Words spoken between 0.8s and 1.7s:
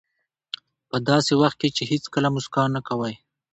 په داسې وخت کې